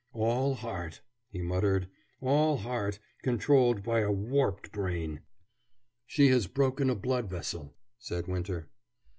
"All 0.13 0.55
heart!" 0.55 1.01
he 1.29 1.43
muttered, 1.43 1.87
"all 2.21 2.57
heart, 2.57 2.97
controlled 3.21 3.83
by 3.83 3.99
a 3.99 4.11
warped 4.11 4.71
brain!" 4.71 5.19
"She 6.07 6.29
has 6.29 6.47
broken 6.47 6.89
a 6.89 6.95
blood 6.95 7.29
vessel," 7.29 7.75
said 7.99 8.25
Winter. 8.27 8.67